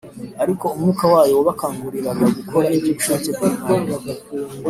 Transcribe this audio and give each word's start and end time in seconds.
ariko 0.43 0.65
Umwuka 0.75 1.03
wayo 1.13 1.33
wabakanguriraga 1.37 2.25
gukora 2.37 2.67
iby’ubushake 2.77 3.29
bw’Imana 3.35 3.91